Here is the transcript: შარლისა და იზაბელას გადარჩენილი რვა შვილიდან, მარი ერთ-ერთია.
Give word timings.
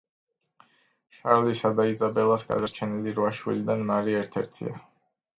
შარლისა 1.17 1.69
და 1.79 1.85
იზაბელას 1.89 2.45
გადარჩენილი 2.51 3.13
რვა 3.19 3.29
შვილიდან, 3.41 3.83
მარი 3.91 4.17
ერთ-ერთია. 4.23 4.73